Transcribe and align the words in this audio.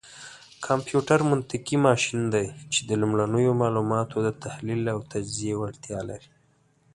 کمپيوټر 0.65 1.19
منطقي 1.31 1.77
ماشين 1.87 2.21
دی، 2.33 2.45
چې 2.73 2.79
د 2.89 2.91
لومړنيو 3.01 3.51
معلوماتو 3.61 4.15
دتحليل 4.27 4.83
او 4.93 4.99
تجزيې 5.13 5.53
وړتيا 5.57 5.99
لري. 6.09 6.29